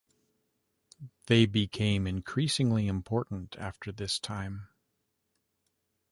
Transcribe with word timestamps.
They 1.27 1.45
became 1.45 2.07
increasingly 2.07 2.87
important 2.87 3.55
after 3.59 3.91
this 3.91 4.17
time. 4.17 4.69